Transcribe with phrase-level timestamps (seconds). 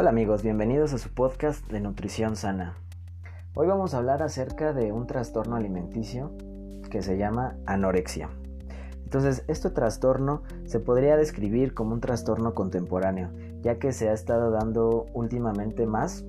[0.00, 2.76] Hola amigos, bienvenidos a su podcast de Nutrición Sana.
[3.56, 6.30] Hoy vamos a hablar acerca de un trastorno alimenticio
[6.88, 8.30] que se llama anorexia.
[9.02, 13.30] Entonces, este trastorno se podría describir como un trastorno contemporáneo,
[13.60, 16.24] ya que se ha estado dando últimamente más,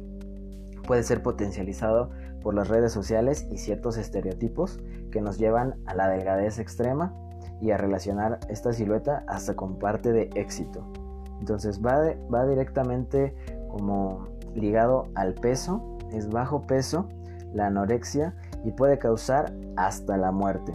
[0.87, 2.09] puede ser potencializado
[2.41, 4.79] por las redes sociales y ciertos estereotipos
[5.11, 7.13] que nos llevan a la delgadez extrema
[7.61, 10.91] y a relacionar esta silueta hasta con parte de éxito.
[11.39, 13.33] Entonces va, va directamente
[13.69, 17.07] como ligado al peso, es bajo peso,
[17.53, 20.73] la anorexia y puede causar hasta la muerte.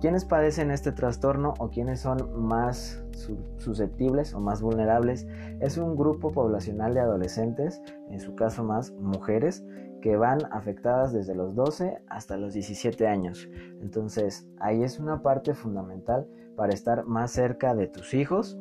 [0.00, 3.04] ¿Quiénes padecen este trastorno o quiénes son más
[3.58, 5.26] susceptibles o más vulnerables?
[5.60, 9.62] Es un grupo poblacional de adolescentes, en su caso más mujeres,
[10.00, 13.46] que van afectadas desde los 12 hasta los 17 años.
[13.82, 18.58] Entonces, ahí es una parte fundamental para estar más cerca de tus hijos,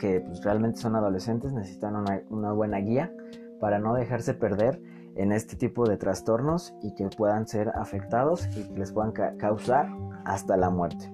[0.00, 1.94] que pues, realmente son adolescentes, necesitan
[2.30, 3.14] una, buena guía
[3.60, 4.82] para no dejarse perder
[5.14, 9.88] en este tipo de trastornos y que puedan ser afectados y que les puedan causar
[10.24, 11.12] hasta la muerte.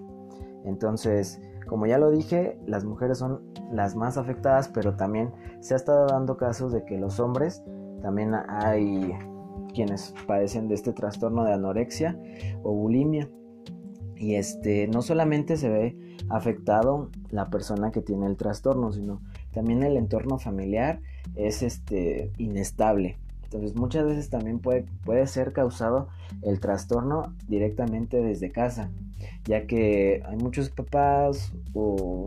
[0.64, 3.42] Entonces, como ya lo dije, las mujeres son
[3.73, 7.62] las más afectadas, pero también se ha estado dando casos de que los hombres
[8.03, 9.12] también hay
[9.75, 12.17] quienes padecen de este trastorno de anorexia
[12.62, 13.29] o bulimia.
[14.19, 15.97] Y este no solamente se ve
[16.28, 19.20] afectado la persona que tiene el trastorno, sino
[19.53, 21.00] también el entorno familiar
[21.34, 23.19] es este inestable.
[23.45, 26.08] Entonces muchas veces también puede, puede ser causado
[26.42, 28.91] el trastorno directamente desde casa,
[29.45, 32.27] ya que hay muchos papás o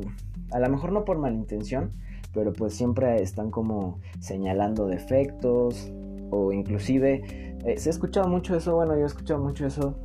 [0.51, 1.91] a lo mejor no por malintención,
[2.33, 5.91] pero pues siempre están como señalando defectos
[6.31, 9.95] o inclusive eh, se ha escuchado mucho eso, bueno, yo he escuchado mucho eso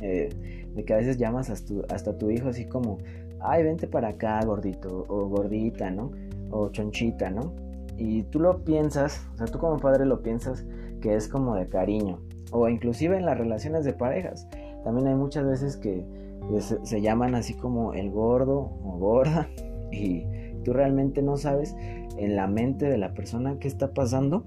[0.00, 2.98] eh, de que a veces llamas hasta tu, tu hijo así como,
[3.40, 6.10] ay, vente para acá, gordito, o gordita, ¿no?
[6.50, 7.54] O chonchita, ¿no?
[7.96, 10.64] Y tú lo piensas, o sea, tú como padre lo piensas
[11.00, 12.20] que es como de cariño,
[12.50, 14.48] o inclusive en las relaciones de parejas.
[14.82, 16.04] También hay muchas veces que
[16.82, 19.48] se llaman así como el gordo o gorda
[19.92, 20.24] y
[20.64, 21.74] tú realmente no sabes
[22.16, 24.44] en la mente de la persona qué está pasando,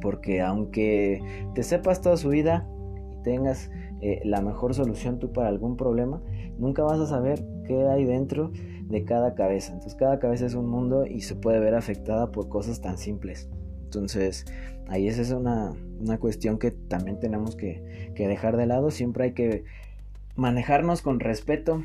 [0.00, 1.22] porque aunque
[1.54, 2.68] te sepas toda su vida
[3.12, 3.70] y tengas
[4.02, 6.20] eh, la mejor solución tú para algún problema,
[6.58, 8.50] nunca vas a saber qué hay dentro
[8.88, 9.72] de cada cabeza.
[9.72, 13.48] Entonces cada cabeza es un mundo y se puede ver afectada por cosas tan simples.
[13.84, 14.44] Entonces
[14.88, 18.90] ahí esa es una, una cuestión que también tenemos que, que dejar de lado.
[18.90, 19.64] Siempre hay que
[20.34, 21.84] manejarnos con respeto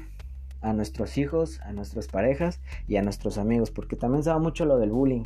[0.61, 4.79] a nuestros hijos, a nuestras parejas y a nuestros amigos, porque también se mucho lo
[4.79, 5.23] del bullying.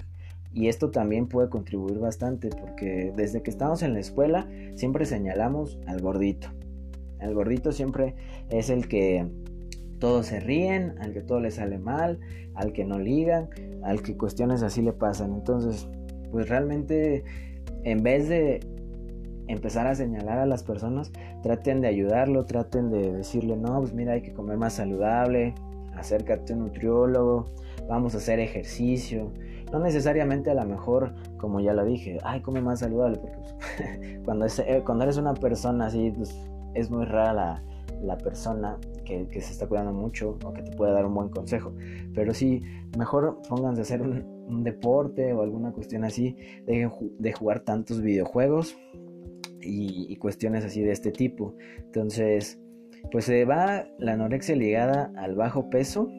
[0.53, 5.80] Y esto también puede contribuir bastante, porque desde que estamos en la escuela siempre señalamos
[5.88, 6.50] al gordito.
[7.22, 8.16] El gordito siempre
[8.50, 9.28] es el que
[10.00, 12.20] todos se ríen, al que todo le sale mal,
[12.56, 13.50] al que no ligan,
[13.84, 15.34] al que cuestiones así le pasan.
[15.34, 15.88] Entonces,
[16.31, 17.24] pues realmente
[17.84, 18.60] en vez de
[19.48, 21.12] empezar a señalar a las personas,
[21.44, 25.54] traten de ayudarlo, traten de decirle, no, pues mira, hay que comer más saludable,
[25.96, 27.46] acércate a un nutriólogo,
[27.88, 29.31] vamos a hacer ejercicio.
[29.72, 34.20] No necesariamente a lo mejor, como ya lo dije, ay, come más saludable, porque pues,
[34.26, 36.36] cuando, eh, cuando eres una persona así, pues,
[36.74, 37.64] es muy rara
[38.02, 41.74] la, persona que, se está cuidando mucho o que te puede dar un buen consejo.
[42.14, 42.62] Pero sí,
[42.98, 48.76] mejor pónganse a hacer un, deporte o alguna cuestión así, dejen de jugar tantos videojuegos,
[49.64, 51.56] y, cuestiones así de este tipo.
[51.78, 52.60] Entonces,
[53.12, 56.10] pues se va la anorexia ligada al bajo peso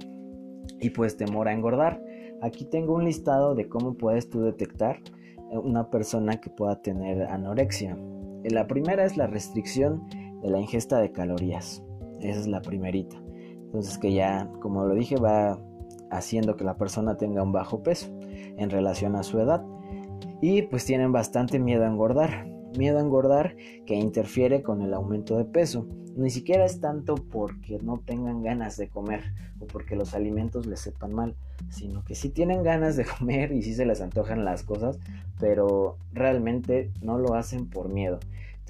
[0.80, 2.02] y pues temor a engordar.
[2.40, 5.00] Aquí tengo un listado de cómo puedes tú detectar
[5.50, 7.96] una persona que pueda tener anorexia.
[8.44, 10.02] La primera es la restricción
[10.42, 11.82] de la ingesta de calorías.
[12.20, 13.16] Esa es la primerita.
[13.26, 15.58] Entonces que ya, como lo dije, va
[16.10, 19.64] haciendo que la persona tenga un bajo peso en relación a su edad.
[20.40, 25.36] Y pues tienen bastante miedo a engordar miedo a engordar que interfiere con el aumento
[25.36, 25.86] de peso.
[26.16, 30.80] Ni siquiera es tanto porque no tengan ganas de comer o porque los alimentos les
[30.80, 31.36] sepan mal,
[31.70, 34.98] sino que sí tienen ganas de comer y sí se les antojan las cosas,
[35.40, 38.18] pero realmente no lo hacen por miedo.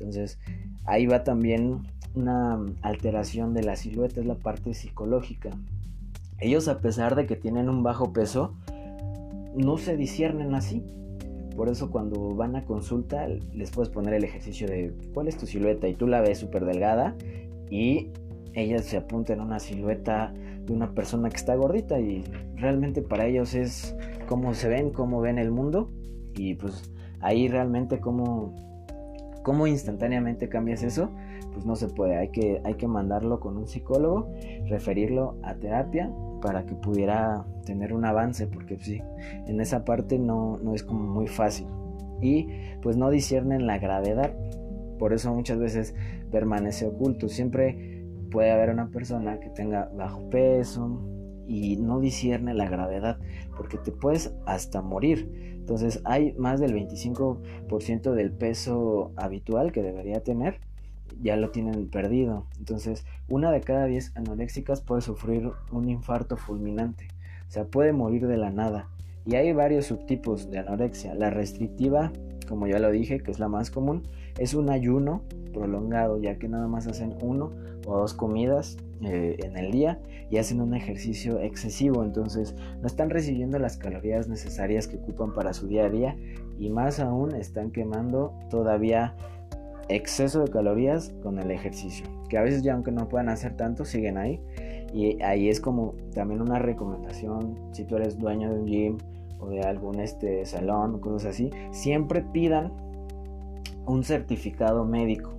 [0.02, 0.38] Entonces
[0.84, 1.82] ahí va también
[2.14, 5.50] una alteración de la silueta, es la parte psicológica.
[6.38, 8.54] Ellos a pesar de que tienen un bajo peso,
[9.54, 10.84] no se disciernen así,
[11.56, 15.46] por eso cuando van a consulta les puedes poner el ejercicio de cuál es tu
[15.46, 17.14] silueta y tú la ves súper delgada
[17.70, 18.10] y
[18.54, 20.32] ellas se apunta en una silueta
[20.66, 22.24] de una persona que está gordita y
[22.56, 23.94] realmente para ellos es
[24.28, 25.90] cómo se ven, cómo ven el mundo.
[26.34, 26.90] Y pues
[27.20, 28.54] ahí realmente cómo,
[29.42, 31.10] ¿Cómo instantáneamente cambias eso?
[31.52, 34.32] Pues no se puede, hay que, hay que mandarlo con un psicólogo,
[34.68, 36.10] referirlo a terapia
[36.40, 39.02] para que pudiera tener un avance, porque sí,
[39.46, 41.66] en esa parte no, no es como muy fácil.
[42.20, 42.48] Y
[42.80, 44.32] pues no disciernen la gravedad,
[44.98, 45.94] por eso muchas veces
[46.30, 47.28] permanece oculto.
[47.28, 51.00] Siempre puede haber una persona que tenga bajo peso
[51.46, 53.18] y no discierne la gravedad,
[53.56, 55.54] porque te puedes hasta morir.
[55.54, 60.60] Entonces hay más del 25% del peso habitual que debería tener
[61.20, 62.46] ya lo tienen perdido.
[62.58, 67.08] Entonces, una de cada 10 anoréxicas puede sufrir un infarto fulminante.
[67.48, 68.88] O sea, puede morir de la nada.
[69.24, 71.14] Y hay varios subtipos de anorexia.
[71.14, 72.12] La restrictiva,
[72.46, 74.02] como ya lo dije, que es la más común,
[74.38, 75.22] es un ayuno
[75.52, 77.50] prolongado, ya que nada más hacen uno
[77.86, 80.00] o dos comidas eh, en el día
[80.30, 85.52] y hacen un ejercicio excesivo, entonces no están recibiendo las calorías necesarias que ocupan para
[85.52, 86.16] su día a día
[86.58, 89.14] y más aún están quemando todavía
[89.88, 93.84] exceso de calorías con el ejercicio, que a veces ya aunque no puedan hacer tanto,
[93.84, 94.40] siguen ahí.
[94.94, 98.98] Y ahí es como también una recomendación, si tú eres dueño de un gym
[99.42, 102.72] o de algún este, salón cosas así, siempre pidan
[103.86, 105.30] un certificado médico.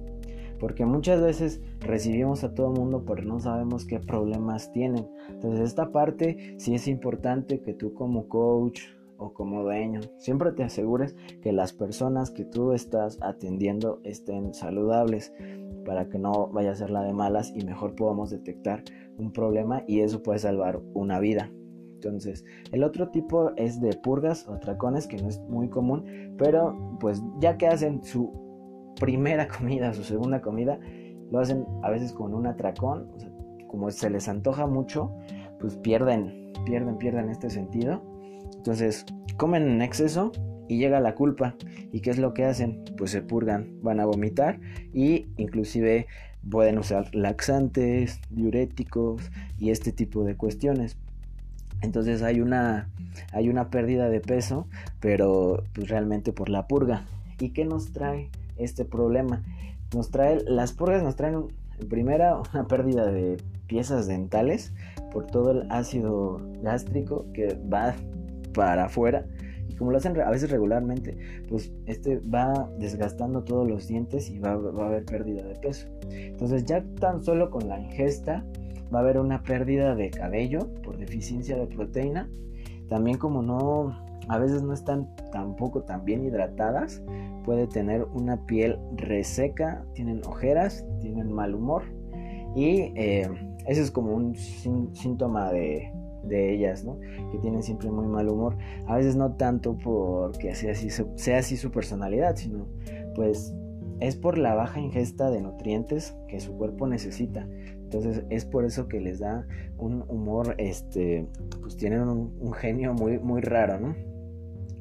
[0.59, 5.07] Porque muchas veces recibimos a todo el mundo pero no sabemos qué problemas tienen.
[5.29, 8.81] Entonces esta parte sí es importante que tú como coach
[9.17, 10.01] o como dueño.
[10.17, 15.33] Siempre te asegures que las personas que tú estás atendiendo estén saludables
[15.85, 18.83] para que no vaya a ser la de malas y mejor podamos detectar
[19.17, 21.51] un problema y eso puede salvar una vida.
[22.03, 26.97] Entonces, el otro tipo es de purgas o tracones que no es muy común, pero
[27.00, 28.31] pues ya que hacen su
[29.00, 30.79] primera comida, su segunda comida,
[31.31, 33.11] lo hacen a veces con un atracón,
[33.67, 35.11] como se les antoja mucho,
[35.59, 38.01] pues pierden, pierden, pierden este sentido
[38.63, 39.05] entonces,
[39.35, 40.31] comen en exceso
[40.69, 41.57] y llega la culpa.
[41.91, 42.85] ¿Y qué es lo que hacen?
[42.97, 44.61] Pues se purgan, van a vomitar
[44.94, 46.07] y inclusive
[46.50, 50.97] pueden usar laxantes, diuréticos y este tipo de cuestiones.
[51.83, 52.89] Entonces hay una,
[53.31, 54.68] hay una pérdida de peso,
[55.00, 57.06] pero pues realmente por la purga.
[57.39, 59.44] ¿Y qué nos trae este problema?
[59.94, 61.45] Nos trae, las purgas nos traen
[61.80, 63.38] en primera una pérdida de
[63.68, 64.74] piezas dentales
[65.12, 67.94] por todo el ácido gástrico que va
[68.53, 69.25] para afuera
[69.74, 71.18] y como lo hacen a veces regularmente,
[71.50, 75.88] pues este va desgastando todos los dientes y va, a haber pérdida de peso.
[76.12, 78.45] Entonces ya tan solo con la ingesta
[78.93, 82.29] va a haber una pérdida de cabello por deficiencia de proteína.
[82.89, 83.97] También como no,
[84.27, 87.01] a veces no están tampoco tan bien hidratadas,
[87.43, 91.83] puede tener una piel reseca, tienen ojeras, tienen mal humor
[92.55, 93.29] y eh,
[93.67, 95.91] ese es como un síntoma de,
[96.23, 96.99] de ellas, ¿no?
[97.31, 98.57] Que tienen siempre muy mal humor.
[98.87, 102.67] A veces no tanto porque sea así, sea así su personalidad, sino
[103.15, 103.55] pues
[103.99, 107.47] es por la baja ingesta de nutrientes que su cuerpo necesita.
[107.93, 109.45] Entonces es por eso que les da
[109.77, 111.27] un humor, este,
[111.61, 113.95] pues tienen un, genio muy, muy raro, ¿no?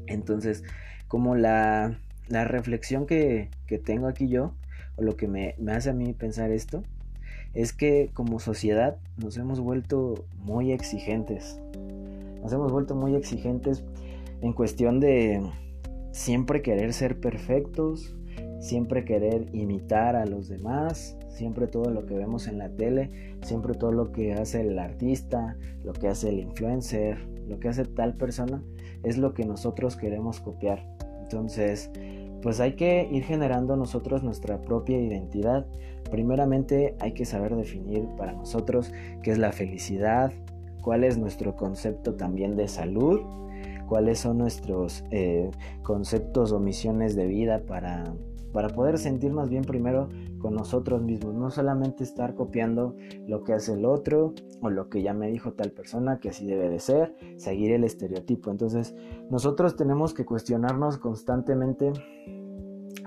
[0.07, 0.65] Entonces,
[1.09, 1.99] como la,
[2.29, 4.55] la reflexión que, que, tengo aquí yo,
[4.97, 6.85] o lo que me, me hace a mí pensar esto,
[7.53, 11.61] es que como sociedad nos hemos vuelto muy exigentes.
[12.43, 13.85] Nos hemos vuelto muy exigentes
[14.41, 15.43] en cuestión de
[16.13, 18.17] siempre querer ser perfectos,
[18.61, 23.11] siempre querer imitar a los demás, siempre todo lo que vemos en la tele,
[23.43, 27.85] siempre todo lo que hace el artista, lo que hace el influencer, lo que hace
[27.85, 28.63] tal persona,
[29.03, 30.87] es lo que nosotros queremos copiar.
[31.23, 31.91] Entonces,
[32.43, 35.67] pues hay que ir generando nosotros nuestra propia identidad.
[36.11, 40.33] Primeramente hay que saber definir para nosotros qué es la felicidad,
[40.83, 43.21] cuál es nuestro concepto también de salud,
[43.89, 45.51] cuáles son nuestros eh,
[45.83, 48.13] conceptos o misiones de vida para
[48.53, 53.75] para poder sentirnos bien primero con nosotros mismos, no solamente estar copiando lo que hace
[53.75, 57.15] el otro o lo que ya me dijo tal persona que así debe de ser,
[57.37, 58.51] seguir el estereotipo.
[58.51, 58.95] Entonces,
[59.31, 61.93] nosotros tenemos que cuestionarnos constantemente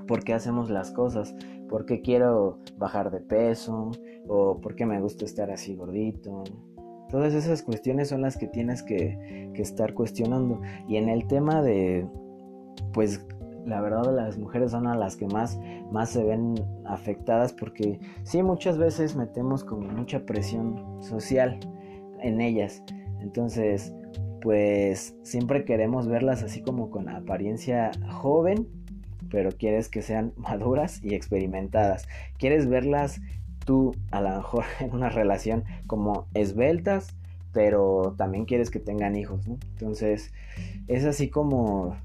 [0.08, 1.36] por qué hacemos las cosas,
[1.70, 3.92] por qué quiero bajar de peso
[4.28, 6.44] o por qué me gusta estar así gordito.
[7.10, 10.62] Todas esas cuestiones son las que tienes que, que estar cuestionando.
[10.88, 12.08] Y en el tema de,
[12.94, 13.26] pues,
[13.66, 15.60] la verdad las mujeres son a las que más,
[15.92, 16.56] más se ven
[16.86, 21.60] afectadas porque sí muchas veces metemos como mucha presión social
[22.22, 22.84] en ellas.
[23.22, 23.94] Entonces,
[24.42, 28.68] pues siempre queremos verlas así como con apariencia joven,
[29.30, 32.08] pero quieres que sean maduras y experimentadas.
[32.38, 33.22] Quieres verlas
[33.66, 37.16] tú a lo mejor en una relación como esbeltas,
[37.54, 39.48] pero también quieres que tengan hijos.
[39.48, 40.34] Entonces,
[40.88, 41.96] es así como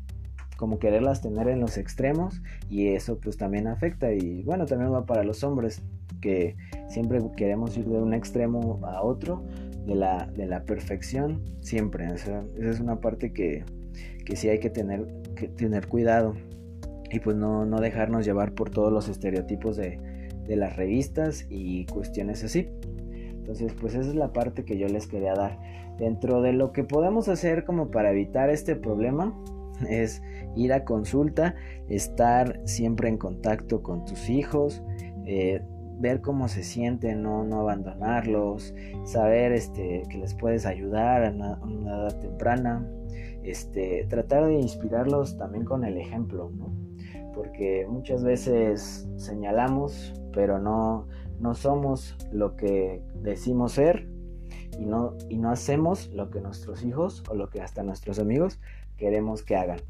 [0.60, 5.06] como quererlas tener en los extremos y eso pues también afecta y bueno también va
[5.06, 5.80] para los hombres
[6.20, 6.54] que
[6.86, 9.42] siempre queremos ir de un extremo a otro
[9.86, 13.64] de la, de la perfección siempre esa es una parte que,
[14.26, 16.34] que sí hay que tener, que tener cuidado
[17.10, 19.98] y pues no, no dejarnos llevar por todos los estereotipos de,
[20.46, 22.68] de las revistas y cuestiones así.
[23.08, 25.58] Entonces pues esa es la parte que yo les quería dar.
[25.98, 29.34] Dentro de lo que podemos hacer como para evitar este problema
[29.88, 30.22] es
[30.56, 31.54] ir a consulta,
[31.88, 34.82] estar siempre en contacto con tus hijos,
[35.26, 35.62] eh,
[36.00, 41.58] ver cómo se sienten, no, no abandonarlos, saber este, que les puedes ayudar a una,
[41.96, 42.86] edad temprana,
[43.42, 46.50] este, tratar de inspirarlos también con el ejemplo,
[47.34, 51.06] porque muchas veces señalamos, pero no,
[51.38, 54.08] no somos lo que decimos ser
[54.78, 58.58] y no, y no hacemos lo que nuestros hijos o lo que hasta nuestros amigos
[59.00, 59.80] queremos que hagan.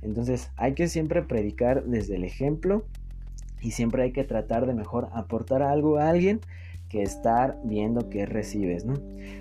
[0.00, 2.84] Entonces hay que siempre predicar desde el ejemplo
[3.60, 6.40] y siempre hay que tratar de mejor aportar algo a alguien
[6.88, 8.94] que estar viendo qué recibes, ¿no?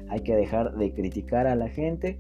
[0.09, 2.19] Hay que dejar de criticar a la gente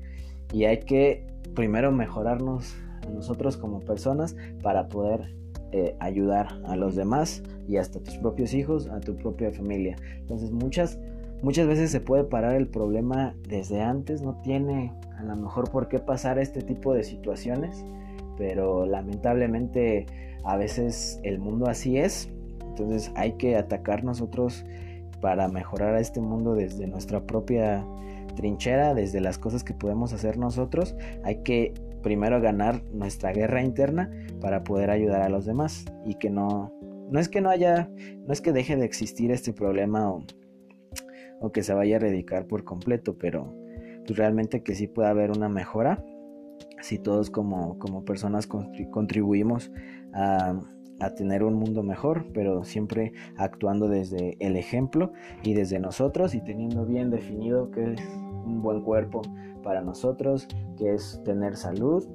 [0.53, 2.75] y hay que primero mejorarnos
[3.05, 5.35] a nosotros como personas para poder
[5.71, 9.97] eh, ayudar a los demás y hasta tus propios hijos, a tu propia familia.
[10.17, 10.97] Entonces muchas,
[11.41, 15.87] muchas veces se puede parar el problema desde antes, no tiene a lo mejor por
[15.87, 17.85] qué pasar este tipo de situaciones,
[18.37, 20.05] pero lamentablemente
[20.43, 22.31] a veces el mundo así es,
[22.67, 24.65] entonces hay que atacar nosotros
[25.21, 27.85] para mejorar a este mundo desde nuestra propia
[28.35, 34.09] trinchera, desde las cosas que podemos hacer nosotros, hay que primero ganar nuestra guerra interna
[34.39, 36.73] para poder ayudar a los demás y que no
[37.09, 37.89] no es que no haya
[38.25, 40.23] no es que deje de existir este problema o,
[41.39, 43.53] o que se vaya a erradicar por completo, pero
[44.05, 46.03] pues, realmente que sí puede haber una mejora
[46.81, 49.71] si todos como, como personas contribuimos
[50.13, 50.59] a,
[50.99, 55.11] a, tener un mundo mejor, pero siempre actuando desde el ejemplo
[55.43, 58.01] y desde nosotros y teniendo bien definido qué es
[58.45, 59.21] un buen cuerpo
[59.63, 62.05] para nosotros, que es tener salud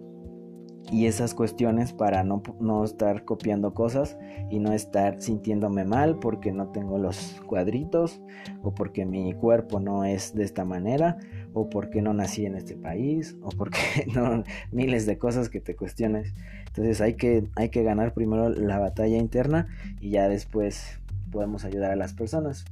[0.90, 4.18] y esas cuestiones para no, no, estar copiando cosas
[4.50, 8.20] y no estar sintiéndome mal porque no tengo los cuadritos
[8.62, 11.16] o porque mi cuerpo no es de esta manera
[11.54, 13.78] o porque no nací en este país o porque
[14.14, 16.34] no miles de cosas que te cuestiones.
[16.66, 19.68] Entonces hay que hay que ganar primero la batalla interna
[20.00, 21.00] y ya después
[21.30, 22.64] podemos ayudar a las personas.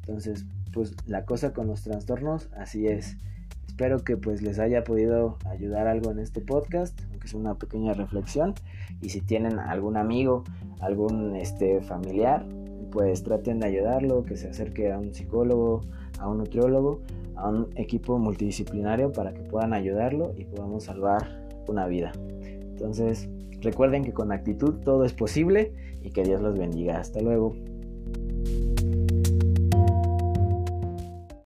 [0.00, 3.16] Entonces pues la cosa con los trastornos así es
[3.78, 7.92] espero que pues les haya podido ayudar algo en este podcast aunque es una pequeña
[7.92, 8.54] reflexión
[9.00, 10.42] y si tienen algún amigo
[10.80, 12.44] algún este familiar
[12.90, 15.82] pues traten de ayudarlo que se acerque a un psicólogo
[16.18, 17.02] a un nutriólogo
[17.36, 22.10] a un equipo multidisciplinario para que puedan ayudarlo y podamos salvar una vida.
[22.42, 23.28] Entonces,
[23.60, 26.98] recuerden que con actitud todo es posible y que Dios los bendiga.
[26.98, 27.54] Hasta luego.